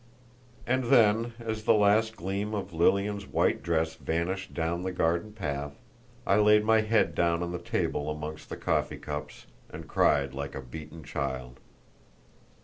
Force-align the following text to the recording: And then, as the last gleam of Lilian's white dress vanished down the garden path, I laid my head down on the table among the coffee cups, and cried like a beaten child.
And 0.65 0.85
then, 0.85 1.33
as 1.39 1.65
the 1.65 1.75
last 1.75 2.15
gleam 2.15 2.55
of 2.55 2.73
Lilian's 2.73 3.27
white 3.27 3.61
dress 3.61 3.93
vanished 3.93 4.51
down 4.51 4.81
the 4.81 4.91
garden 4.91 5.31
path, 5.31 5.73
I 6.25 6.37
laid 6.37 6.65
my 6.65 6.81
head 6.81 7.13
down 7.13 7.43
on 7.43 7.51
the 7.51 7.59
table 7.59 8.09
among 8.09 8.39
the 8.49 8.57
coffee 8.57 8.97
cups, 8.97 9.45
and 9.69 9.87
cried 9.87 10.33
like 10.33 10.55
a 10.55 10.61
beaten 10.63 11.03
child. 11.03 11.59